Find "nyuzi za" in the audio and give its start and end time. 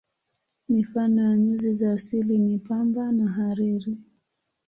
1.37-1.93